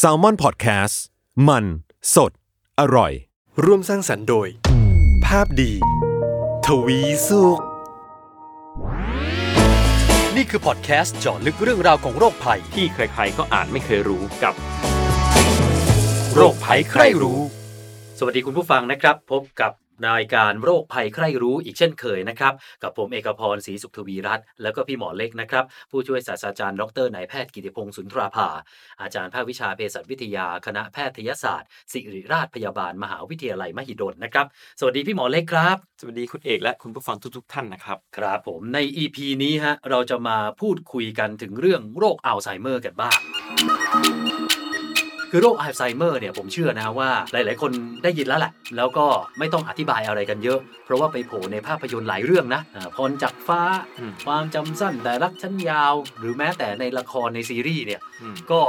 [0.00, 0.94] s a l ม o n PODCAST
[1.48, 1.64] มัน
[2.14, 2.32] สด
[2.80, 3.12] อร่อย
[3.64, 4.48] ร่วมสร้างสรรค์โดย
[5.26, 5.72] ภาพดี
[6.66, 7.60] ทวีสุข
[10.36, 14.54] นี่คือพอดแคสต์เจาะลึกเรื่องราวของโรคภัย ที่ใครๆก็อ่านไม่เคยรู้กับ
[16.34, 17.40] โรคภัยใครรู้
[18.18, 19.72] สวัสดีคุณผู้ฟังนะครับ พบกับ
[20.08, 28.48] รายการโรคภัยใครรู้อีกเช่นเคยนะครับ กับผมเอกพรศรีสุขทวีรัตน์แล้วก็พี่หมอเล็กนะครับ ผู้ช่วยศาสตราจารย์ดรนายแพทย์กิติพงศ์สุนทราภา
[29.02, 34.46] อาจารย์ภาควิชาเภสัชวิทยาคณะแพทยศาสตร์ ศิริราชพยาบาลมหาวิทยาลัยมหิดลนะครับ
[34.80, 43.18] สวัสดีพี่หมอเล็กครับ สวัสดีคุณเอกและคุณผู้ฟังทุกๆ ท่านนะครับ ครับผมใน EP นี้ฮะเราจะมาพูดคุยกันถึงเรื่องโรคอัลไซเมอร์กันบ้าง
[45.34, 47.72] คือโรคอัลไซเมอร์เนี่ยผมเชื่อนะว่าหลาย ๆ คน
[48.02, 49.06] ได้ยินแล้วแหละแล้วก็
[49.38, 53.62] ไม่ต้องอธิบายอะไรกันเยอะ เพราะว่าไปโผล่ในภาพยนตร์หลายเรื่องนะอ่าพรจากฟ้า
[53.98, 58.60] อืมความจำสั้นแต่รักฉันยาว หรือแม้แต่ในละครในซีรีส์เนี่ยอืมก็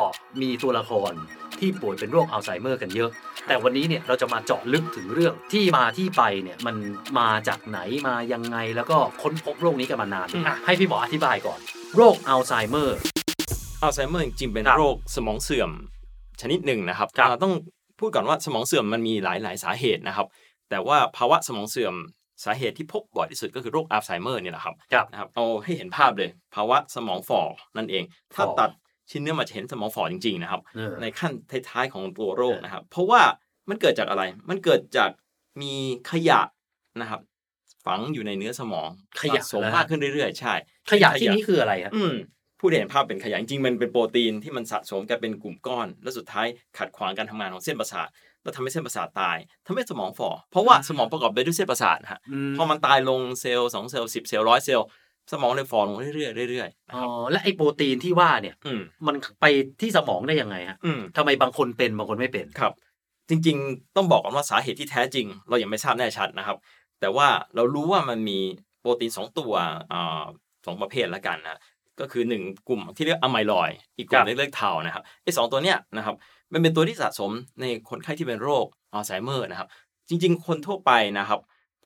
[0.41, 1.11] มีตัวละคร
[1.59, 3.09] ที่ป่วยเป็นโรคอัลไซเมอร์กันเยอะ
[3.47, 6.75] แต่วันนี้เนี่ยเราจะมาเจาะลึกถึงเรื่องที่มาที่ไปเนี่ยมัน
[7.19, 11.59] มาจากไหนมายังไงแล้วก็ค้นพบโรคนี้กันมานานอะให้พี่หมออธิบายก่อน
[11.95, 12.97] โรคอัลไซเมอร์
[13.83, 15.71] อัลไซเมอร์จริงๆเป็นครับโรคสมองเสื่อม
[16.41, 17.53] ชนิดหนึ่งนะครับครับอ่าต้อง
[17.99, 20.27] พูดก่อนว่าสมองเสื่อมมันมีหลาย ๆ สาเหตุนะครับ
[20.69, 21.95] แต่ว่าภาวะสมองเสื่อม
[22.45, 27.41] สาเหตุที่พบบ่อยที่สุดก็คือโรคอัลไซเมอร์เนี่ยแหละครับครับนะครับเอาให้เห็นภาพเลย ภาวะสมองฝ่อ
[27.77, 28.03] นั่นเอง
[28.33, 28.69] ถ้าฝ่อตัด
[29.11, 31.31] ชิ้นเนื้อมาจะเห็นสมองฝ่อจริง ๆ นะครับเออในขั้น
[31.69, 33.21] ท้ายๆของตัวโรคนะครับ เพราะว่า
[33.69, 35.09] มันเกิดจากอะไร มันเกิดจาก
[35.61, 35.73] มี
[36.11, 36.41] ขยะ
[37.01, 37.21] นะครับ
[37.85, 38.89] ฝังอยู่ในเนื้อสมอง
[39.21, 40.53] ขยะสะสมเหรอฮะมากขึ้นเรื่อยๆ ใช่
[40.91, 42.15] ขยะที่นี้คืออะไรฮะอืม
[42.63, 46.47] ผู้ได้เห็นภาพเป็นขยะจริงๆมันเป็นโปรตีนที่มันสะสมกันเป็นกลุ่มก้อน แล้วสุดท้าย
[46.77, 48.07] ขัดขวางการทำงานของเส้นประสาท
[48.43, 52.19] แล้วทำให้เส้นประสาทตายทำให้สมองฝ่อเพราะว่าสมองประกอบไปด้วยเส้นประสาทนะฮะ
[52.57, 54.87] พอมันตายลงเซลล์สองเซลล์สิบเซลล์ร้อยเซลล์
[55.31, 59.45] สมองเลยฝ่อลงเรื่อยๆเรื่อยๆนะอ๋อครับและไอ้โปรตีนที่ว่าเนี่ยอืมมันไป
[59.81, 62.73] ที่สมองได้ยังไงฮะอืมทำไมบางคนเป็นบางคนไม่เป็นครับ
[63.29, 66.57] จริงๆ ต้องบอกก่อนว่าสาเหตุที่แท้จริง เรายังไม่ทราบแน่ชัดนะครับ
[66.99, 68.39] แต่ว่าเรารู้ว่ามันมี
[68.81, 69.53] โปรตีนสองตัว
[69.93, 70.23] อ่า
[70.65, 71.57] สองประเภทละกันนะ
[71.99, 76.15] ก็คือหนึ่งกลุ่มที่เรียกอะไมลอยด์อีกกลุ่ครัมบเรียกเทานะครับไอ้สองตัวเนี้ยนะครับ
[76.53, 77.31] มันเป็นตัวที่สะสม
[77.61, 79.67] ในคนไข้ที่เป็นโรคอัลไซเมอร์นะครับ
[80.09, 81.39] จริง ๆ คนทั่วไปนะครับ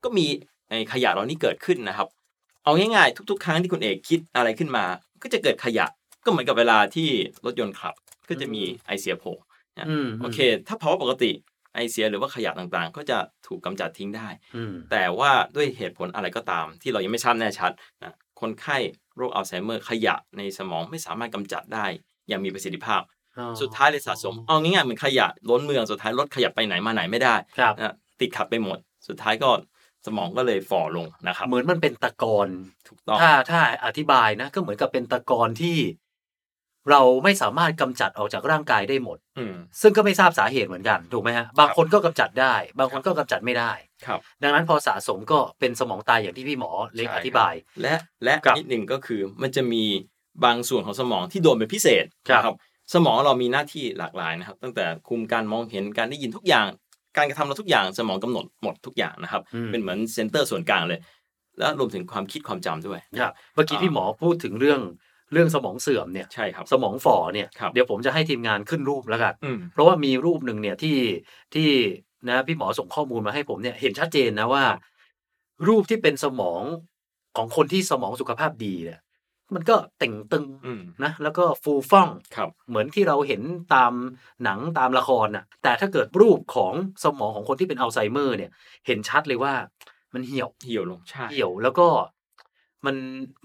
[0.03, 0.25] ก็มี
[0.69, 2.07] ไอ้ขยะเหล่านี้เกิดขึ้นนะครับ
[2.63, 4.85] เอาง่ายๆ ทุก ๆ ครั้งที่คุณเอกคิดอะไรขึ้นมา
[5.21, 5.85] ก็จะเกิดขยะ
[6.25, 7.09] ก็เหมือนกับเวลาที่
[7.45, 7.93] รถยนต์ขับ
[8.29, 9.33] ก็จะมีไอเสียโผล่
[9.89, 11.31] อืมโอเค ถ้าภาวะปกติ
[11.73, 17.71] ไอเสียหรือว่าขยะต่างๆ ก็จะถูกกำจัดทิ้งได้อืมแต่ว่าด้วยเหตุผลอะไรก็ตามที่เรายังไม่ทราบแน่ชัด
[18.03, 18.77] นะ คนไข้
[19.15, 21.85] โรคอัลไซเมอร์ขยะในสมองไม่สามารถกำจัดได้
[22.27, 23.01] อย่างมีประสิทธิภาพ
[23.37, 28.77] อ๋อสุดท้ายเลยสะสมเอาง่ายๆเหมือนขยะล้นเมืองสุดท้ายรถขยับไปไหนมาไหนไม่ได้ครับนะติดขัดไปหมด
[29.07, 29.49] สุดท้ายก็
[30.05, 32.47] สมองก็เลยฝ่อลงนะครับเหมือนมันเป็นตะกอน
[32.87, 35.77] ถูกต้องถ้าถ้าอธิบายนะก็เหมือนกับเป็นตะกอนที่
[36.91, 43.71] เราไม่สามารถกำจัดออกจากร่างกายได้หมดอืมซึ่งก็ไม่ทราบสาเหตุเหมือนกันถูกไหมฮะ บางคนก็กำจัดได้ บางคนก็กำจัดไม่ได้
[44.05, 47.93] ครับ ดังนั้นพอสะสมก็เป็นสมองตายอย่างที่พี่หมอเล็กใช่อธิบาย และ
[48.23, 49.83] และครับนิดหนึ่งก็คือมันจะมี
[50.45, 52.57] บางส่วนของสมองที่โดนเป็นพิเศษครับนะ
[52.93, 56.67] สมองเรามีหน้าที่หลากหลายนะครับ ตั้งแต่คุมการมองเห็นการได้ยินทุกอย่าง
[57.17, 60.99] การกระทำเราทุกอย่างสมองกำหนดหมดทุกอย่างนะครับอืมเป็นเหมือน center ส่วนกลางเลย
[61.59, 64.79] แล้วรวมถึงความคิดความจำด้วยครับเมื่อกี้พี่หมอพูดถึงเรื่อง
[65.33, 70.97] เรื่องสมองเสื่อมเนี่ยใช่ครับสมองฝ่อเนี่ยครับเดี๋ยวผมจะให้ทีมงานขึ้นรูปแล้วกันอืมเพราะว่ามีรูปหนึ่งเนี่ยที่
[71.53, 71.69] ที่
[72.27, 74.65] นะพี่หมอส่งข้อมูลมาให้ผมเนี่ยเห็นชัดเจนนะว่า
[75.67, 76.61] รูปที่เป็นสมอง
[77.37, 78.99] ของคนที่สมองสุขภาพดีเนี่ย
[79.55, 83.41] มันก็เต่งตึงอืมนะแล้วก็ฟูฟ่องครับเหมือนที่เราเห็น
[83.73, 83.93] ตาม
[84.43, 86.73] หนังตามละครน่ะแต่ถ้าเกิดรูปของ
[87.03, 88.51] สมองของคนที่เป็นอัลไซเมอร์เนี่ย
[88.87, 89.53] เห็นชัดเลยว่า
[90.13, 91.87] มันเหี่ยวเหี่ยวลงใช่เหี่ยวแล้วก็
[92.85, 92.95] มัน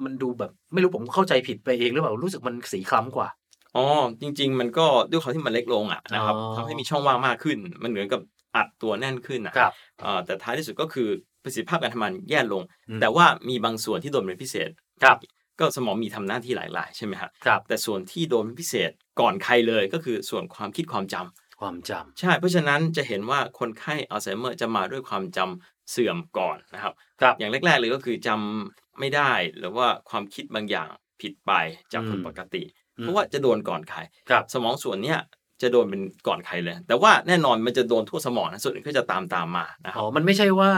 [0.04, 3.28] มันดูแบบ ไม่รู้ผมเข้าใจผิดไปเองหรือเปล่ารู้สึกมันสีคล้ำกว่า
[3.76, 3.84] อ๋อ
[4.20, 8.20] จริง ๆ มันก็ด้วยความที่มันเล็กลงอะนะครับอ๋อทำให้มีช่องว่างมากขึ้น มันเหมือนกับ
[8.56, 9.72] อัดตัวแน่นขึ้นอะครับ
[10.03, 11.09] เอ่อแต่ท้ายที่สุดก็คือ
[11.44, 14.70] ประสิทธิภาพการทำงานแย่ลงอืมแต่ว่ามีบางส่วนที่โดนเป็นพิเศษ
[15.03, 15.16] ครับ
[15.60, 30.89] ก็สมองมีทำหน้าที่หลาย ๆ ใช่ไหมฮะครับ แต่ส่วนที่โดนเป็นพิเศษก่อนใครเลยก็คือส่วนความคิดความจำความจใช่ เพราะฉะนั้นจะเห็นว่าคนไข้อัลไซเมอร์จะมาด้วยความจำเสื่อมก่อนนะครับำครับอย่างแรก ๆ เลยก็คือจำ ไม่ได้หรือว่าความคิดบางอย่าง
[31.21, 31.53] ผิดไป
[31.93, 32.62] จากคนอืมปกติ
[32.99, 33.99] อืมเพราะว่าจะโดนก่อนใคร
[34.31, 35.19] ครับสมองส่วนเนี้ย
[35.62, 40.73] จะโดนเป็นก่อนใครเลย แต่ว่าแน่นอนมันจะโดนทั่วสมองนะส่วนอื่นก็จะตามตามมานะครัอ๋บอมันไม่ใช่ว่า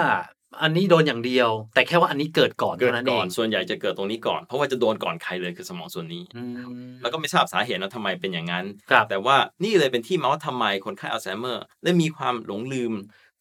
[0.63, 12.93] อันนี้โดนอย่างเดียว แต่แค่ว่าอันนี้เกิดก่อนเกิดเท่านั้นเอก่อนงส่วนใหญ่จะเกิดตรงนี้ก่อน เพราะว่าจะโดนก่อนใครเลยคือสมองส่วนนี้อืมแล้วก็ไม่ทราบสาเหตุนะทำไมเป็นอย่างนั้นครับแต่ว่านี่เลยเป็นที่มาว่าทำไมคนไข้อัลไซเมอร์ได้มีความหลงลืม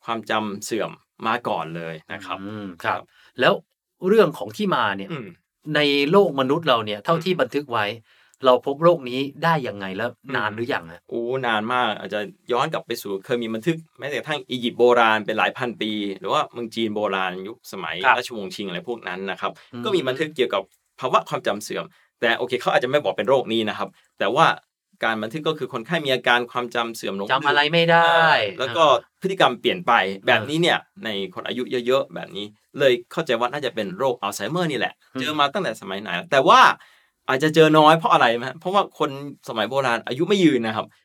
[0.05, 0.91] ความจำเสื่อม
[1.27, 3.01] มาก่อนเลยนะครับอืมครับ
[3.39, 3.53] แล้ว
[4.07, 5.27] เรื่องของที่มาเนี่ยอืม
[5.75, 5.79] ใน
[6.11, 7.85] โลกมนุษย์เราเนี่ย เท่าที่บันทึกไว้
[8.45, 12.19] เราพบโรคนี้ได้ยังไงแล้วนานหรือยังฮะโอ้นานมากอาจจะ
[12.51, 20.61] ย้อนกลับไปสู่เคยมีบันทึกแม้แต่กระทั่งอียิปต์โบราณเป็นหลายพันปี หรือว่าเมืองจีนโบราณยุคสมัยครับราชวงศ์ชิงอะไรพวกนั้นนะครับอืมก็มีบันทึกเกี่ยวกับ
[20.99, 21.85] ภาวะความจำเสื่อม
[22.21, 23.89] แต่โอเคเขาอาจจะไม่บอกเป็นโรคนี้นะครับ
[24.19, 24.45] แต่ว่า
[25.03, 28.21] การบันทึกก็คือคนไข้มีอาการความจำเสื่อมหลงจำอะไรไม่ได้
[28.59, 28.83] แล้วก็
[29.21, 29.93] พฤติกรรมเปลี่ยนไป
[30.27, 32.45] แบบนี้เนี่ยในคนอายุเยอะๆแบบนี้
[32.79, 36.59] เลยเข้าใจว่าน่าจะเป็นโรคอัลไซเมอร์นี่แหละอืมเจอมาตั้งแต่สมัยไหนแล้วแต่ว่า
[37.29, 39.09] อาจจะเจอน้อยเพราะอะไรไหมฮะเพราะว่าคน
[39.49, 41.02] สมัยโบราณอายุไม่ยืนนะครับอืม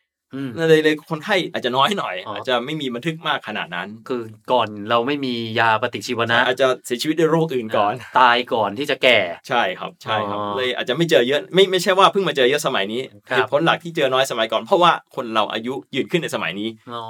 [0.69, 4.23] เลยเลยคนไข้อาจจะน้อยหน่อยอ๋อออาจจะไม่มีบันทึกมากขนาดนั้น คือ
[4.53, 17.03] ก่อนเราไม่มียาปฏิชีวนะ อาจจะเสียชีวิตด้วยโรคอื่นก่อน ตายก่อนที่จะแก่ ใช่ครับใช่ครับอ๋อเลยอาจจะไม่เจอเยอะไม่ไม่ใช่ว่าเพิ่งมาเจอเยอะสมัยนี้ครับเหตุผลหลักที่เจอน้อยสมัยก่อนเพราะว่าคนเราอายุยืนขึ้นในสมัยนี้อ๋อ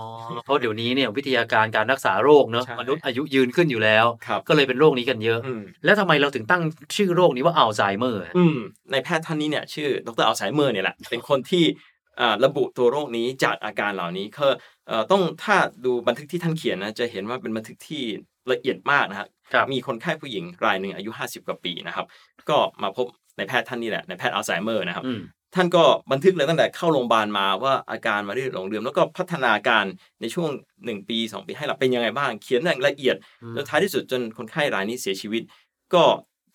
[0.45, 6.63] เพราะเดี๋ยวนี้เนี่ยวิทยาการการรักษาโรคเนอะใช่มนุษย์อายุยืนขึ้นอยู่แล้วครับก็เลยเป็นโรคนี้กันเยอะอืมแล้วทำไมเราถึงตั้ง
[6.97, 8.57] ชื่อโรคนี้ว่าอัลไซเมอร์อืม
[8.93, 11.98] ในแพทย์ท่านนี้เนี่ยชื่อดรอัลไซเมอร์เนี่ยแหละเป็นคนที่อ่า
[12.45, 14.53] ระบุตัวโรคนี้จากอาการเหล่านี้คือ
[14.87, 18.03] เอ่อต้องถ้าดูบันทึกที่ท่านเขียนนะจะเห็นว่าเป็นบันทึกที่
[18.53, 22.07] ละเอียดมากนะครับครับมีคนไข้ผู้หญิงรายหนึ่งอายุ 50 กว่าปีนะครับ
[22.49, 23.07] ก็มาพบ
[23.37, 25.21] ในแพทย์ท่านนี้แหละในแพทย์อัลไซเมอร์นะครับอืม
[25.55, 29.85] ท่านก็บันทึกเลยตั้งแต่เข้าโรงพยาบาลมาว่าอาการมาเรื่อยๆหลงลืมแล้วก็พัฒนาการ
[30.21, 30.51] ในช่วง
[30.85, 35.43] 1 ปี 2 ปีให้หลับเป็นยังไงบ้างเขียนอย่างละเอียดอืมจนท้ายที่สุดจนคนไข้รายนี้เสียชีวิต
[35.95, 36.05] ก็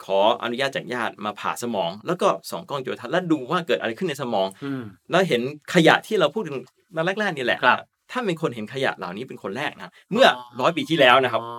[0.05, 5.41] ขออนุญาตจากญาติมาผ่าสมอง แล้วก็ส่องกล้องจุลทรรศน์แล้วดูว่าเกิดอะไรขึ้นในสมองอืมแล้วเห็น
[5.73, 6.57] ขยะที่เราพูดถึง
[6.95, 7.79] มาแรกๆนี่แหละครับ
[8.11, 10.27] ท่านเป็นคนเห็นขยะเหล่านี้เป็นคนแรกนะเมื่อ
[10.59, 11.51] ร้อยปีที่แล้วนะครับอ๋อ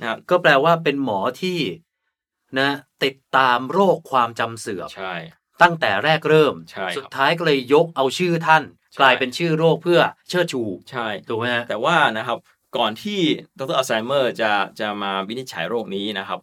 [0.00, 1.58] นะครับก็แปลว่าเป็นหมอที่
[2.58, 2.70] นะ
[3.04, 5.14] ติดตามโรคความจำเสื่อมใช่
[5.62, 8.62] ตั้งแต่แรกเริ่มใช่ครับสุดท้ายก็เลยยกเอาชื่อท่าน
[8.92, 12.38] ใช่กลายเป็นชื่อโรคเพื่อเชิดชูใช่ถูกไหมฮะแต่ว่านะครับ
[12.76, 13.20] ก่อนที่
[13.58, 14.50] ดรอัลไซเมอร์จะ
[14.80, 16.40] จะมาวินิจฉัยโรคนี้นะครับ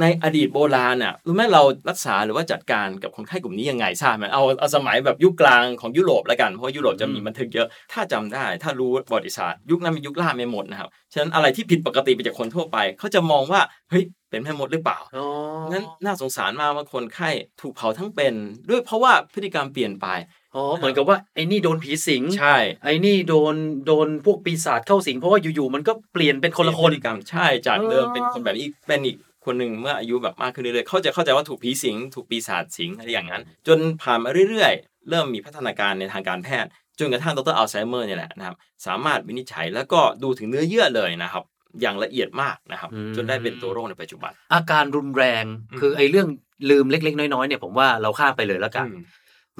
[0.00, 13.60] ในอดีตโบราณน่ะรู้ไหมเรารักษาหรือว่าจัดการกับคนไข้กลุ่มนี้ยังไงทราบไหมเอาเอาสมัยแบบยุคกลางของยุโรปแล้วกันเพราะว่ายุโรปจะมีบันทึกเยอะ ถ้าจำได้ ถ้ารู้ประวัติศาสตร์ยุคนั้นเป็นยุคล่าแม่มดนะครับฉะนั้นอะไรที่ผิดปกติไปจากคนทั่วไป เขาจะมองว่า
[13.90, 15.26] เฮ้ยเป็นแม่มดหรือเปล่าอ๋อ
[15.72, 17.30] นั้นน่าสงสารมากว่าคนไข้
[17.60, 18.34] ถูกเผาทั้งเป็น
[18.70, 20.06] ด้วยเพราะว่าพฤติกรรมเปลี่ยนไป
[20.54, 23.54] อ๋อเหมือนกับว่าไอ้นี่โดนผีสิงใช่ไอ้นี่โดน
[23.86, 38.56] โดนพวกปีศาจเข้าสิงเพราะว่าอยู่ๆมันก็เปลี่ยนเป็นคนละคนพฤติกรรมใช่จากเดิมอ๋อเป็นคนแบบนี้เป็นอีก คนหนึ่งเมื่ออายุแบบมากขึ้นเรื่อยๆเขาจะเข้าใจว่าถูกผีสิง ถูกปีศาจสิงอะไรอย่างนั้น จนผ่านมาเรื่อยๆ เริ่มมีพัฒนาการในทางการแพทย์ จนกระทั่งดรอัลไซเมอร์เนี่ยแหละนะครับ
[38.86, 41.44] สามารถวินิจฉัยแล้วก็ดูถึงเนื้อเยื่อเลยนะครับ
[41.80, 46.26] อย่างละเอียดมากนะครับอืมจนได้เป็นตัวโรคในปัจจุบัน อาการรุนแรงอืมคือไอ้เรื่อง
[46.70, 49.02] ลืมเล็ก ๆ น้อยๆเนี่ยผมว่าเราข้ามไปเลยแล้วกันอืม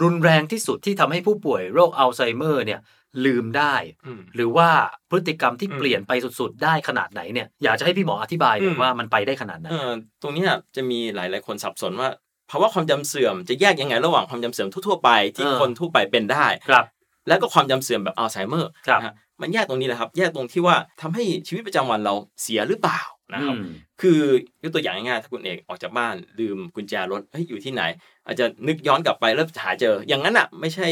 [0.02, 2.80] รุนแรงที่สุดที่ทำให้ผู้ป่วยโรคอัลไซเมอร์เนี่ย
[3.24, 3.74] ลืมได้
[4.06, 4.68] อืมหรือว่า
[5.10, 9.90] พฤติกรรมที่อืมเปลี่ยนไปสุดๆ ได้ขนาดไหนเนี่ยอยากจะให้พี่หมออธิบายหน่อยอืมว่ามันไปได้ขนาดไหนเออ
[10.22, 12.08] ตรงเนี้ยจะมีหลายๆคนสับสนว่า
[12.50, 16.84] ภาวะความจำเสื่อมจะแยกยังไงระหว่างความจำเสื่อมทั่วๆไปที่เออคนทั่วไปเป็นได้ครับ
[17.28, 23.00] แล้วก็ความจำเสื่อมแบบอัลไซเมอร์ครับนะฮะมันแยกตรงนี้แหละครับ แยกตรงที่ว่าทำให้ชีวิตประจำวันเราเสียหรือเปล่า
[23.32, 23.64] นะครับอืม
[24.00, 24.20] คือ
[24.62, 27.82] ยกตัวอย่างง่ายๆถ้าคุณเอกออกจากบ้านลืมกุญแจรถเฮ้ยอยู่ที่ไหน
[28.26, 30.86] อาจจะนึกย้อนกลับไปแล้วหาเจอ อย่างนั้นอะไม่ใช่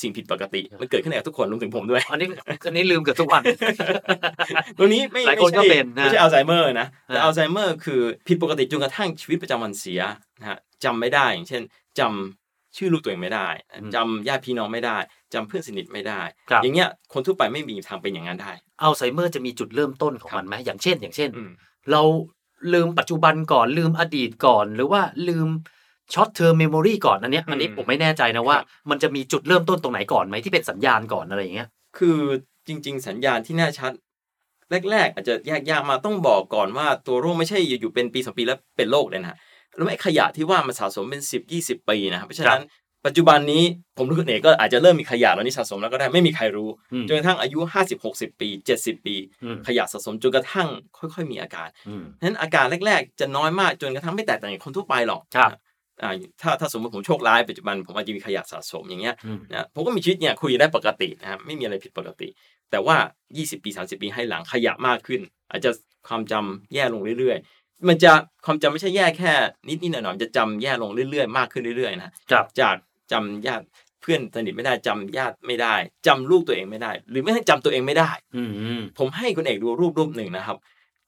[0.00, 2.28] สิ่งผิดปกติ มันเกิดขึ้นกับทุกคนรวมถึงผมด้วย อันนี้
[2.66, 3.42] อันนี้ลืมเกือบทุกวัน
[4.78, 10.00] ตรงนี้ไม่หลายคนไม่ใช่ก็เป็นนะไม่ใช่อัลไซเมอร์นะแต่อ่าอัลไซเมอร์คือผิดปกติจนกระทั่งชีวิตประจำวันเสีย
[10.40, 11.62] นะฮะจำไม่ได้อย่างเช่น
[11.98, 13.48] จำชื่อลูกตัวเองไม่ได้
[13.94, 14.98] จำญาติพี่น้องไม่ได้
[15.34, 18.52] จำเพื่อนสนิทไม่ได้ครับอย่างเงี้ยคนทั่วไปไม่มีทางเป็นอย่างนั้นได้
[18.82, 21.50] อัลไซเมอร์จะมีจุดเริ่มต้นของมันไหมอย่างเช่น อย่างเช่นอืม
[21.90, 22.02] เรา
[22.72, 25.48] ลืมปัจจุบันก่อนลืมอดีตก่อนหรือว่าลืม
[26.14, 32.18] short-term memory ก่อนอันเนี้ยอันนี้อืมผมไม่แน่ใจนะว่าครับมันจะมีจุดเริ่มต้นตรงไหนก่อนไหมที่เป็นสัญญาณก่อนอะไรอย่างเงี้ยคือ
[32.66, 33.92] จริง ๆ สัญญาณที่แน่ชัด
[34.90, 39.38] แรก ๆ อาจจะแยกยากมาต้องบอกก่อนว่าตัวโรคไม่ใช่อยู่ๆเป็นปีสองปีแล้วเป็นโรคเลยนะ
[39.76, 42.62] แล้วไอ้ขยะที่ว่ามันสะสมเป็นสิบยี่สิบปีนะครับเพราะฉะนั้น
[43.06, 43.62] ปัจจุบันนี้
[43.98, 55.50] ผมรู้คุณเอกก็อาจจะเริ่มมีขยะเหล่านี้สะสมแล้วก็ได้ไม่มีใครรู้อืมจนกระทั่งอายุห้าสิบหกสิบปีเจ็ดสิบปีอืมขยะสะสมจนกระทั่งค่อย ๆ มีอาการอืมนั้นอาการแรก ๆ จะน้อยมากจนกระทั่งไม่แตกต่างจากคนทั่วไปหรอกครับ
[56.02, 56.12] อ่า
[56.42, 62.28] ถ้าถ้าสมมติผมโชคร้ายปัจจุบันผมอาจจะมีขยะสะสมอย่างเงี้ยอืมนะผมก็มีชีวิตเนี่ยคุยได้ปกตินะครับไม่มีอะไรผิดปกติ
[62.70, 62.96] แต่ว่า
[63.34, 65.70] 20 ปี 30 ปีให้หลังขยะมากขึ้น อาจจะ
[66.08, 68.12] ความจำแย่ลงเรื่อยๆ มันจะ
[68.46, 69.32] ความจำไม่ใช่แย่แค่
[69.68, 72.76] นิดนิดๆหน่อยๆมันจะจำแย่ลงเรื่อยๆ มากขึ้นเรื่อยๆนะครับจาก
[73.12, 73.64] จำญาติ
[74.02, 75.74] เพื่อนสนิทไม่ได้จำญาติไม่ได้
[76.06, 80.56] จำลูกตัวเองไม่ได้ หรือไม่ให้จำตัวเองไม่ได้ อืมอืมผมให้คุณเอกดูรูปรูปหนึ่งนะครับ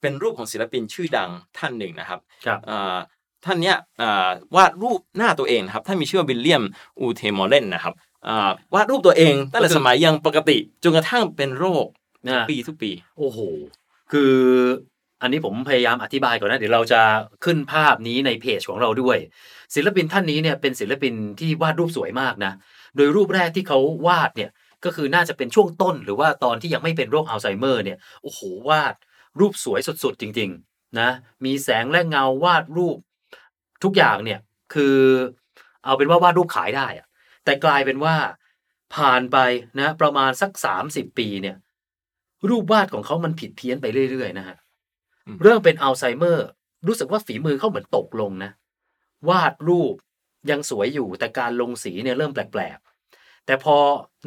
[0.01, 2.97] เป็นรูปของศิลปินชื่อดังท่านหนึ่งนะครับครับอ่า
[3.45, 6.63] ท่านเนี้ยอ่าวาดรูปหน้าตัวเองนะครับท่านมีชื่อว่าวิลเลียม
[6.99, 7.93] อูเทมอร์เลนนะครับ
[8.27, 11.85] อ่าวาดรูปตัวเองตั้งแต่ก็คือสมัยยังปกติจนกระทั่งเป็นโรค
[12.27, 13.39] นะปีทุกปี โอ้โห
[14.11, 14.33] คือ
[15.21, 17.01] อันนี้ผมพยายามอธิบายก่อนนะ เดี๋ยวเราจะ
[17.45, 19.17] ขึ้นภาพนี้ในเพจของเราด้วย
[19.75, 22.53] ศิลปินท่านนี้เนี่ยเป็นศิลปินที่วาดรูปสวยมากนะ
[22.95, 24.51] โดยรูปแรกที่เขาวาดเนี่ย
[24.85, 28.93] ก็คือน่าจะเป็นช่วงต้น หรือว่าตอนที่ยังไม่เป็นโรคอัลไซเมอร์เนี่ยโอ้โหวาด
[29.39, 31.09] รูปสวยสุดๆ จริง ๆ นะ
[31.45, 32.97] มีแสงและเงาวาดรูป
[33.83, 34.39] ทุกอย่างเนี่ย
[34.73, 34.97] คือ
[35.83, 37.07] เอาเป็นว่าวาดรูปขายได้อะ
[37.43, 38.15] แต่กลายเป็นว่า
[38.95, 39.37] ผ่านไป
[39.79, 41.55] นะประมาณสักสามสิบปีเนี่ย
[42.49, 44.57] รูปวาดของเขามันผิดเพี้ยนไปเรื่อยๆนะฮะ
[45.27, 46.47] อืมเริ่มเป็นอัลไซเมอร์
[46.87, 48.51] รู้สึกว่าฝีมือเขาเหมือนตกลงนะ
[49.29, 49.95] วาดรูป
[50.49, 53.77] ยังสวยอยู่ แต่การลงสีเนี่ยเริ่มแปลกๆ แต่พอ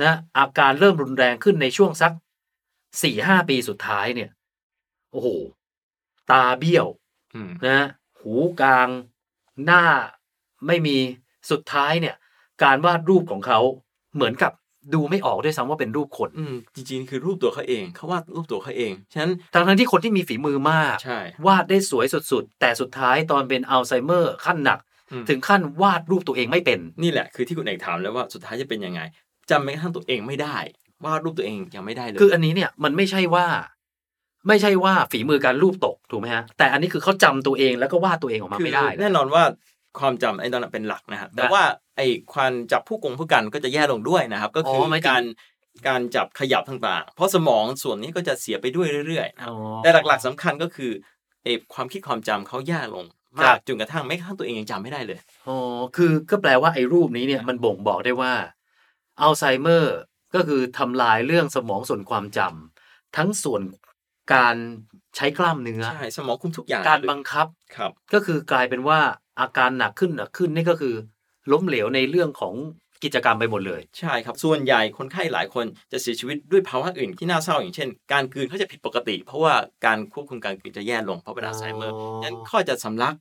[0.03, 2.13] นะอาการเริ่มรุนแรงขึ้นในช่วงสัก
[3.03, 4.31] สี่ห้าปีสุดท้ายเนี่ย
[5.11, 5.29] โอ้โห
[6.31, 6.87] ตาเบี้ยว
[7.35, 7.87] อืมนะ
[8.21, 8.89] หูกลาง
[9.65, 9.83] หน้า
[10.67, 10.97] ไม่มี
[11.51, 12.15] สุดท้ายเนี่ย
[12.63, 13.61] การวาดรูปของเขา
[14.15, 14.53] เหมือนกับ
[14.95, 24.79] ดูไม่ออกด้วยซ้ำว่าเป็นรูปคนอืมจริงๆ คือรูปตัวเขาเองเขาวาดรูปตัวเขาเองฉะนั้นทั้งทั้งๆที่คนที่มีฝีมือมาก ใช่ วาดได้สวยสุดๆ แต่สุดท้ายตอนเป็นอัลไซเมอร์ขั้นหนัก
[25.11, 29.01] อืม ถึงขั้นวาดรูปตัวเองไม่เป็น นี่แหละคือที่คุณเอกถามแล้วว่าสุดท้ายจะเป็นยังไง
[29.51, 30.57] จำแม้กระทั่งตัวเองไม่ได้
[31.05, 33.47] วาดรูปตัวเองยังไม่ได้เลย คืออันนี้เนี่ยมันไม่ใช่ว่า
[34.49, 39.43] ไม่ใช่ว่าฝีมือการรูปตกถูกไหมฮะแต่อันนี้คือเขาจำตัวเองแล้วก็วาดตัวเองออกมาไม่ได้คือแน่นอนว่า
[39.99, 41.63] ความจำไอ้ตอนนั้นเป็นหลักนะครับแต่ว่า
[41.97, 45.23] ไอ้ความจับผู้กงผู้กันก็จะแย่ลงด้วยนะครับ ก็คือออหมายถึงการ
[45.89, 50.91] การจับขยับต่างๆ เพราะสมองส่วนนี้ก็จะเสียไปด้วยเรื่อยๆนะครับอ๋อแต่หลักๆสำคัญก็คือ
[51.43, 53.05] ไอ้ความคิดความจำเขาแย่ลง
[53.39, 55.57] ครัมากบจนกระทั่งแม้กระทั่งตัวเองยังจำไม่ได้เลย อ๋อ
[55.97, 58.33] คือก็แปลว่าไอ้รูปนี้เนี่ยมันบ่งบอกได้ว่า
[59.21, 59.97] อัลไซเมอร์
[60.35, 63.63] ก็คือทำลายเรื่องสมองส่วนความจำทั้งส่วน
[64.33, 64.57] การ
[65.17, 69.01] ใช้กล้ามเนื้อใช่สมองคุมทุกอย่างการเลยบังคับครับ ก็คือกลายเป็นว่า
[69.41, 70.95] อาการหนักขึ้นหนักขึ้นนี่ก็คือ
[71.53, 72.55] ล้มเหลวในเรื่องของ
[73.05, 79.55] กิจกรรมไปหมดเลย ใช่ครับ ส่วนใหญ่คนไข้หลายคนจะเสียชีวิตด้วยภาวะอื่นที่น่าเศร้าอย่างเช่น การกลืนเขาจะผิดปกติ เพราะว่า
[79.87, 83.15] การควบคุมการกลืนจะแย่ลงเพราะเป็นอัลไซเมอร์อ๋องั้นข้อจะสำลัก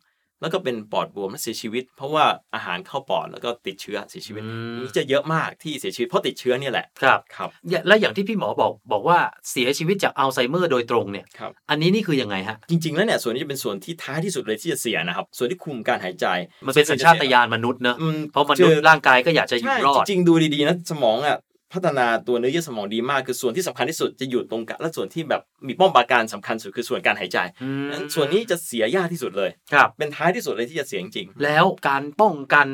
[0.43, 9.19] แล้วก็เป็นปอดบวมและเสียชีวิต เพราะว่าอาหารเข้าปอดแล้วก็ติดเชื้อเสียชีวิตอืมนี่จะเยอะมากที่เสียชีวิตเพราะติดเชื้อเนี่ยแหละครับครับอย่าและอย่างที่พี่หมอบอกบอกว่า
[9.51, 16.25] เสียชีวิตจากอัลไซเมอร์โดยตรงเนี่ยครับอันนี้นี่คือยังไงฮะจริงๆแล้วเนี่ยส่วนนี้จะเป็นส่วนที่ท้ายที่สุดเลยที่จะเสียนะครับส่วนที่คุมการหายใจ
[16.65, 21.37] มันเป็นสัญชาตญาณมนุษย์เนอะอืมเพราะมนุษย์ร่างกายก็อยากจะอยู่ใช่รอดจริงๆดูดีๆนะสมองอะ
[21.73, 32.67] พัฒนาตัวเนื้อเยื่อสมองดีมากคือส่วนที่สำคัญที่สุดจะอยู่ตรงกลางและส่วนที่แบบมีป้อมปราการสำคัญสุดคือส่วนการหายใจอืมนั้นส่วนนี้จะเสียยากที่สุดเลยครับเป็นท้ายที่สุดเลยที่จะเสียจริงแล้วการป้องกัน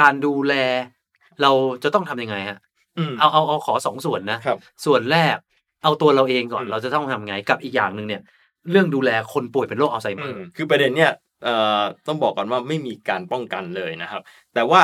[0.00, 0.54] การดูแล
[1.42, 1.50] เรา
[1.82, 5.36] จะต้องทำยังไงฮะๆอืมเอาเอาเอาขอสองส่วนนะครับส่วนแรก
[5.82, 8.22] เอาตัวเราเองก่อนอืมเราจะต้องทำไงกับอีกอย่างหนึ่งเนี่ย
[8.70, 11.12] เรื่องดูแลคนป่วยเป็นโรคอัลไซเมออืร์มคือประเด็นเนี่ย
[11.44, 14.22] เอ่อต้องบอกก่อนว่าไม่มีการป้องกันเลยนะครับ
[14.54, 14.82] แต่ว่า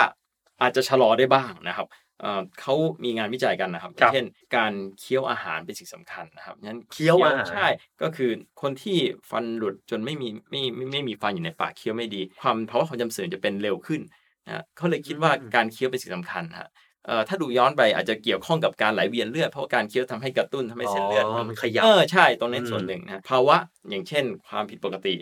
[0.62, 1.86] อาจจะชะลอได้บ้างนะครับ
[2.22, 2.74] เอ่อเขา
[3.04, 4.26] มีงานวิจัยกันนะครับครับ เช่น
[4.56, 7.66] การเคี้ยวอาหารเป็นสิ่งสำคัญนะครับงั้นเคี้ยวอาหารใช่
[8.02, 8.30] ก็คือ
[8.62, 8.98] คนที่
[9.30, 14.00] ฟันหลุดจนไม่มีไม่ไม่ไม่มีฟันอยู่ในปากเคี้ยวไม่ดี ความภาวะความจำเสื่อมจะเป็นเร็วขึ้น
[14.46, 16.68] นะเขาเลยคิดว่าการเคี้ยวเป็นสิ่งสำคัญนะฮะ
[17.06, 23.56] เอ่อถ้าดูย้อนไปอาจจะเกี่ยวข้องกับการไหลเวียนเลือดเพราะว่าการเคี้ยวทำให้กระตุ้นทำให้เส้นเลือดอ๋อมันขยับเออใช่ตรงนั้นอืมส่วนหนึ่งนะภาวะ
[23.90, 25.14] อย่างเช่น ความผิดปกติ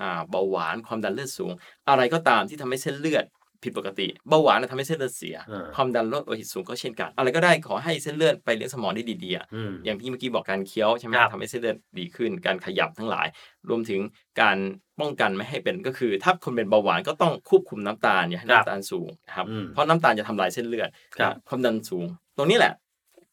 [0.00, 1.52] อ่าเบาหวานความดันเลือดสูง
[1.88, 3.24] อะไรก็ตามที่ทำให้เส้นเลือด
[3.64, 13.26] ผิดปกติเบาหวานนะทำให้เส้นเลือดเสียอ่าความดันโลหิตสูงก็เช่นกัน อะไรก็ได้ขอให้เส้นเลือดไปเลี้ยงสมองได้ดีๆอะอืมอย่างที่เมื่อกี้บอกการเคี้ยวใช่ไหมครับทำให้เส้นเลือดดีขึ้น การขยับทั้งหลาย
[13.68, 14.00] รวมถึง
[14.40, 14.56] การ
[15.00, 22.06] ป้องกันไม่ให้เป็นก็คือ ถ้าคนเป็นเบาหวานก็ต้องควบคุมน้ำตาลอย่าให้น้ำตาลสูงนะครับอืมเพราะน้ำตาลจะทำลายเส้นเลือดครับนะความดันสูง
[22.36, 22.72] ตรงนี้แหละ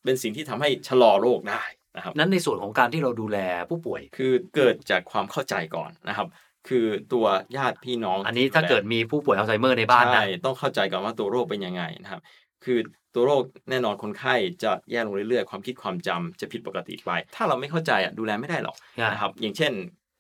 [0.03, 1.63] เป็นสิ่งที่ทำให้ชะลอโรคได้
[1.95, 3.37] นะครับนั้นในส่วนของการที่เราดูแล
[3.69, 6.27] ผู้ป่วย คือเกิดจากความเข้าใจก่อนนะครับ
[6.69, 7.25] คือตัว
[7.57, 12.21] ญาติพี่น้อง อันนี้ถ้าเกิดมีผู้ป่วยอัลไซเมอร์ในบ้านนะใช่ต้องเข้าใจก่อนว่าตัวโรคเป็นยังไงนะครับ
[12.65, 12.79] คือ
[13.15, 18.75] ตัวโรคแน่นอนคนไข้จะแย่ลงเรื่อยๆ ความคิดความจำจะผิดปกติไป ถ้าเราไม่เข้าใจอะดูแลไม่ได้หรอก
[19.11, 19.73] นะครับอย่างเช่น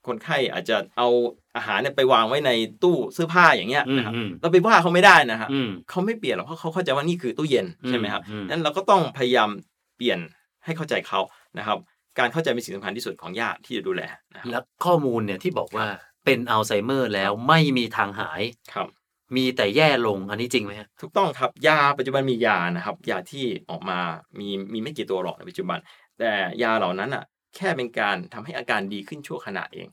[0.07, 1.07] คนไข้อาจจะเอา
[1.55, 2.51] อาหารเนี่ยไปวางไว้ใน
[2.83, 9.49] ตู้เสื้อผ้าอย่างเงี้ยอืมนะครับอืมเราไปว่าเขาไม่ได้นะครับอืมเขาไม่เปลี่ยนหรอกเพราะเขาเข้าใจว่านี่คือตู้เย็นใช่ไหมครับอืมนั้นเราก็ต้องพยายาม
[9.97, 10.19] เปลี่ยน
[10.65, 11.19] ให้เข้าใจเขา
[11.59, 11.77] นะครับ
[12.19, 14.01] การเข้าใจเป็นสิ่งสำคัญที่สุดของญาติที่จะดูแล
[14.33, 15.87] นะครับแล้วข้อมูลเนี่ยที่บอกว่า
[16.25, 18.41] เป็นอัลไซเมอร์แล้วไม่มีทางหาย
[18.73, 18.87] ครับ
[19.35, 23.99] มีแต่แย่ลงอันนี้จริงไหมฮะถูกต้องครับยาปัจจุบันมียานะครับ ยาที่ออกมา
[24.39, 25.79] มีมีไม่กี่ตัวหรอกในปัจจุบัน
[26.19, 26.31] แต่
[26.63, 27.23] ยาเหล่านั้นอะ
[27.55, 29.87] แค่เป็นการทำให้อาการดีขึ้นชั่วขณะเอง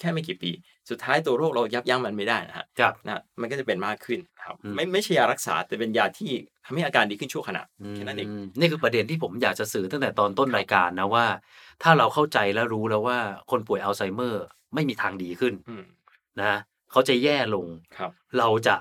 [0.00, 0.50] แค่ไม่กี่ปี
[0.90, 6.32] สุดท้ายตัวโรคเรายับยั้งมันไม่ได้นะฮะครับนะมันก็จะเป็นมากขึ้นครับอืมไม่ไม่ใช่ยารักษาแต่เป็นยาที่
[6.64, 7.62] ทำให้อาการดีขึ้นชั่วขณะ
[7.94, 11.26] แค่นั้นเองมนี่คือประเด็นที่ผมอยากจะสื่อตั้งแต่ตอนต้นรายการนะว่า
[11.82, 13.18] ถ้าเราเข้าใจและรู้แล้วว่า
[13.50, 15.84] คนป่วยอัลไซเมอร์ไม่มีทางดีขึ้นอืม
[16.40, 16.54] นะ
[16.90, 17.66] เขาจะแย่ลง
[17.96, 18.76] ครับเราจะ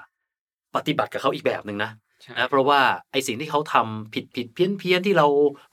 [0.75, 2.79] ปฏิบัติกับเขาอีกแบบหนึ่งนะใช่นะเพราะว่า
[3.11, 5.27] ไอสิ่งที่เขาทำผิดผิดเพี้ยนเพี้ยนที่เรา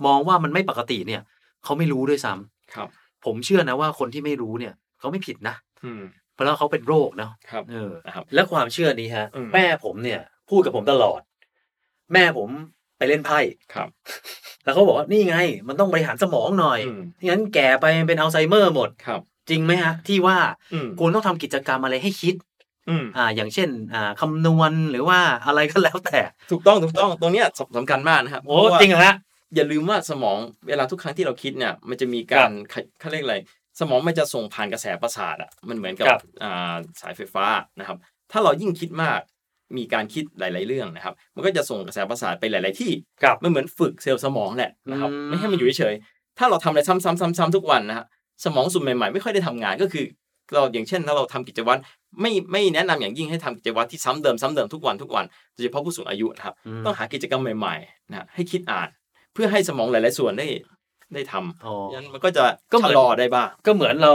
[0.06, 1.22] มองว่ามันไม่ปกติเนี่ย
[1.64, 2.88] เขาไม่รู้ด้วยซ้ำครับ
[3.24, 6.02] ผมเชื่อนะว่าคนที่ไม่รู้เนี่ยเขาไม่ผิดนะอืม
[6.34, 11.20] เพราะเขาเป็นโรคเนาะครับเออนะครับแล้วความเชื่อนี้ฮะอืมแม่ผมเนี่ย พูดกับผมตลอด
[12.12, 12.48] แม่ผม
[13.00, 13.38] ไปเล่นไพ่
[13.74, 13.88] ครับ
[14.64, 15.36] แล้วเขาบอกว่านี่ไง
[15.68, 20.38] มันต้องบริหารสมองหน่อยอืมไม่งั้นแก่ไปเป็นอัลไซเมอร์หมดครับ จริงไหมฮะ ที่ว่า
[20.72, 22.34] อืมคุณต้องทำกิจกรรมอะไรให้คิด
[22.88, 29.14] อืมอ่าอย่างเช่นอ่าคำนวณหรือว่าอะไรก็แล้วแต่ ถูกต้องถูกต้องตรงเนี้ยสำสำคัญมากนะครับโอ้เพาะว่าจริงเหรอฮะ
[29.54, 30.38] อย่าลืมว่าสมอง
[30.68, 33.36] เวลาทุกครั้งที่เราคิดเนี่ย มันจะมีการเขาเขาเรียกอะไร
[33.80, 37.46] สมองมันจะส่งผ่านกระแสประสาทอะมันเหมือนกับครับอ่าสายไฟฟ้า
[37.78, 37.98] นะครับ
[38.32, 39.20] ถ้าเรายิ่งคิดมาก
[39.76, 48.06] มีการคิดหลาย ๆ เรื่องนะครับ มันก็จะส่งกระแสประสาทไปหลาย ๆ ที่ครับมันเหมือนฝึกเซลล์สมองแหละนะครับอืมไม่ให้มันอยู่เฉยๆถ้าเราทำอะไรซ้ำๆๆๆ ทุกวันนะฮะ
[48.44, 50.04] สมองส่วนใหม่ ๆ ไม่ค่อยได้ทำงานก็คือ
[50.54, 51.80] เราอย่างเช่น ถ้าเราทำกิจวัตร
[52.20, 55.24] ไม่ไม่แนะนำอย่างยิ่งให้ทำกิจวัตรที่ซ้ำเดิมซ้ำเดิมทุกวันทุกวัน
[55.54, 58.88] โดยเฉพาะผู้สูงอายุนะครับมต้องหากิจกรรมใหม่ๆนะให้คิดอ่าน
[59.34, 60.46] เพื่อให้สมองหลาย ๆ ส่วนได้
[61.14, 64.14] ได้ทำอ๋องั้นมันก็จะก็เหมืชะอนลอได้บ้าง ก็เหมือนเรา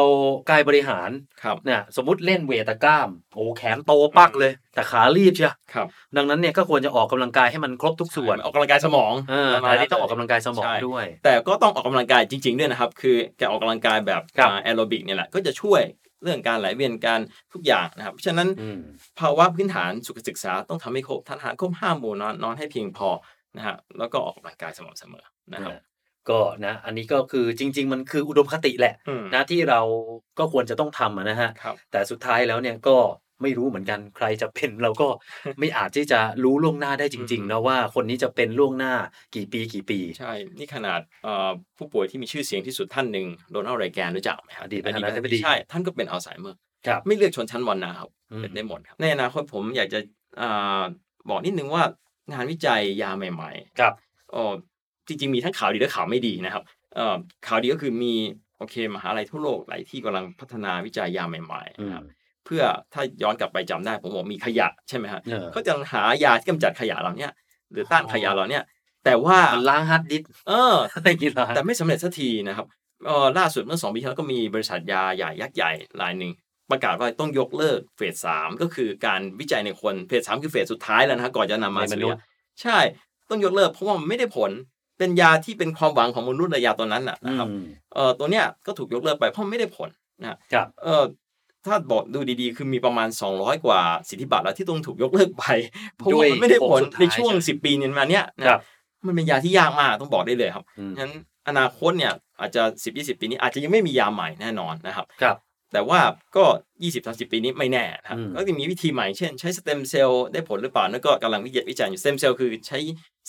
[0.49, 1.09] กายบริหาร
[1.43, 5.87] ครับเนี่ยสมมติเล่นเวทกล้ามโอ้แขนโตปักเลย แต่ขารีบเชียวครับ
[6.17, 15.81] ดังนั้นเนี่ยก็ควรจะออกกำลังกายให้มันครบทุกส่วนออกกำลังกายสมองเออประมาณแต่นี่ต้องออกกำลังกายสมองใช่ด้วย แต่ก็ต้องออกกำลังกายจริง ๆ ด้วยนะครับ คือการออกกำลังกายแบบครับแอโรบิกเนี่ยแหละก็จะช่วย
[16.23, 17.19] เรื่องการไหลเวียนการ
[17.53, 18.79] ทุกอย่างนะครับ เพราะฉะนั้นอืม
[19.19, 23.09] ภาวะพื้นฐานสุขศึกษาต้องทำให้ครบทานอาหารครบห้าหมู่นอนนอนให้เพียงพอ
[23.57, 25.73] นะฮะแล้วก็ออกกำลังกายสม่ำเสมอนะครับ
[26.29, 29.81] ก็นะ อันนี้ก็คือจริง ๆ มันคืออุดมคติแหละอืมนะที่เรา
[30.39, 32.97] ก็ควรจะต้องทำอะนะฮะครับแต่สุดท้ายแล้วเนี่ยก็
[33.41, 35.07] ไม่รู้เหมือนกันใครจะเป็นเราก็
[35.59, 38.93] ไม่อาจที่จะรู้ล่วงหน้าได้จริงๆนะว่าคนนี้จะเป็นล่วงหน้า
[39.35, 49.99] กี่ปีกี่ปี ใช่ นี่ขนาดเอ่อผู้ป่วยที่มีชื่อเสียงที่สุดท่านหนึ่งโดนัลด์ไรแกนรู้จักไหมครับอดีตประธานาธิบดีใช่ ท่านก็เป็นอัลไซเมอร์ครับไม่เลือกชนชั้นวรรณะครับอืมเป็นได้หมดครับในอนาคตผมอยากจะ
[50.41, 50.81] อ่า
[51.29, 51.83] บอกนิดนึงว่า
[52.33, 54.53] งานวิจัยยาใหม่ครับๆอ๋อ
[55.07, 56.63] จริงๆมีทั้งข่าวดีและข่าวไม่ดีนะครับ
[56.95, 57.15] เอ่อ
[57.47, 58.13] ข่าวดีก็คือมี
[58.57, 62.03] โอเคมหาลัยทั่วโลกหลายที่กำลังพัฒนาวิจัยยาใหม่ๆอืมนะครับ
[62.45, 67.31] เพื่อถ้าย้อนกลับไปจำได้ ผมบอกมีขยะใช่ไหมฮะเออก็จะหายาที่กำจัดขยะเหล่าเนี้ย
[67.71, 68.63] หรือต้านขยะเหล่าเนี้ย
[69.05, 72.65] แต่ว่ามันล้างฮาร์ดดิสก์เอออะไรกินเหรอฮะแต่ไม่สำเร็จสักทีนะครับ
[73.05, 76.31] เออล่าสุดเมื่อสองปีที่แล้วก็มีบริษัทยาใหญ่ยักษ์ใหญ่รายหนึ่ง
[76.71, 82.21] ประกาศว่าต้องยกเลิก phase สามก็คือการวิจัยในคน phase สามคือ phase สุดท้ายแล้วนะฮะก่อนจะนำมาในมสู่นุษยาย์
[82.61, 82.77] ใช่
[83.29, 84.51] ต้องยกเลิกเพราะว่ามันไม่ได้ผล
[84.97, 89.89] เป็นยาที่เป็นความหวังของมนุษย์ระยาตัวนั้นน่ะนะครับอืมเออตัวเนี้ยก็ถูกยกเลิกไปเพราะไม่ได้ผล
[90.21, 91.03] นะฮะครับเออ
[91.65, 95.45] ถ้าบอกดูดีๆ คือมีประมาณ 200 กว่าสิทธิบัตรแล้วที่ต้องถูกยกเลิกไป
[95.95, 98.61] เพราะว่ามันไม่ได้ผลด้วยผลสุดท้ายในช่วงใช่ไหม10 ปีนี้มาเนี้ยนะครับ
[99.05, 101.11] มันเป็นยาที่ยากมากต้องบอกได้เลยครับอืมงั้น
[101.47, 105.35] อนาคตเนี่ยอาจจะ 10 20 ปีนี้อาจจะยังไม่มียาใหม่แน่นอนนะครับครับ
[105.75, 106.01] แต่ว่า
[106.37, 106.45] ก็
[106.81, 112.77] 20 30 ปีนี้ไม่แน่นะครับอืมก็จะมีวิธีใหม่เช่น ใช้สเต็มเซลล์ได้ผลหรือเปล่านั่นก็กำลังวิจัยวิจัยอยู่สเต็มเซลล์คือใช้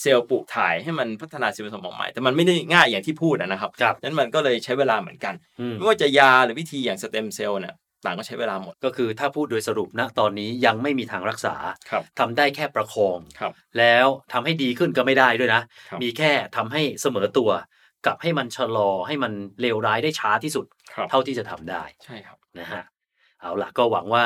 [0.00, 11.54] เซลล์ปลูกถ่ายให้มันพัฒนาเซลล์สมองใหม่ แต่มันไม่ได้ง่ายอย่างที่พูดอะนะครับครับนั้นมันก็เลยใช้เวลาเหมือนกันอืมไม่ว่าจะยาหรือวิธีอย่างสเต็มเซลล์เนี่ยต่างก็ใช้เวลาหมด ก็คือถ้าพูดโดยสรุปนะตอนนี้ยังไม่มีทางรักษา
[11.90, 17.50] ครับทำได้แค่ประคองครับแล้วทำให้ดีขึ้นก็ไม่ได้ด้วยนะครับมีแค่ทำให้เสมอตัว
[18.07, 22.83] กับให้มันชะลอให้มันเลวร้ายได้ช้าที่สุดครับเท่าที่จะทำได้ใช่ครับนะฮะ
[23.40, 24.25] เอาล่ะก็หวังว่า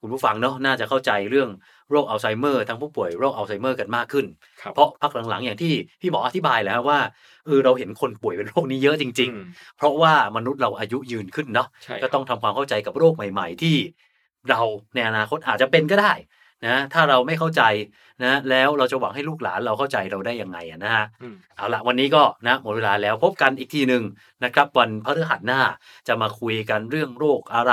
[0.00, 1.48] คุณผู้ฟังเนาะน่าจะเข้าใจเรื่อง
[1.90, 4.26] โรคอัลไซเมอร์ทั้งผู้ป่วยโรคอัลไซเมอร์กันมากขึ้น
[4.62, 6.98] ครับเพราะพักหลังๆ อย่างที่พี่หมออธิบายแล้วว่า
[7.46, 13.76] เออเราเห็นคนป่วยเป็นโรคนี้เยอะจริงอืมๆเพราะว่ามนุษย์เราอายุยืนขึ้นเนาะใช่ก็ต้องทำความเข้าใจกับโรคใหม่ ๆ ที่
[14.50, 14.60] เรา
[14.94, 16.12] ในอนาคตอาจจะเป็นก็ได้
[16.66, 17.62] นะถ้าเราไม่เข้าใจ
[18.24, 24.02] นะแล้วเราจะหวังให้ลูกหลานเราเข้าใจเราได้ยังไงอะนะฮะอืมเอาละวันนี้ก็นะหมดเวลาแล้วพบกันอีกทีหนึ่ง
[24.44, 25.60] นะครับ วันพฤหัสหน้า
[26.08, 27.72] จะมาคุยกันเรื่องโรคอะไร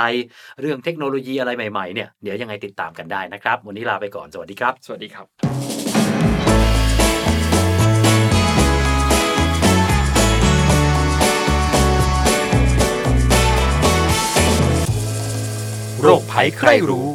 [0.60, 5.26] เรื่องเทคโนโลยีอะไรใหม่ๆเนี่ยเดี๋ยวยังไงติดตามกันได้นะครับ วันนี้ลาไปก่อนสวัสดีครับ สวัสดีครับ
[16.02, 17.08] โรคภัยใครรู้